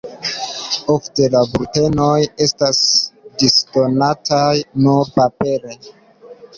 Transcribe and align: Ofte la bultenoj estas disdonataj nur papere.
Ofte 0.93 1.27
la 1.35 1.43
bultenoj 1.57 2.09
estas 2.47 2.81
disdonataj 3.45 4.51
nur 4.85 5.17
papere. 5.23 5.83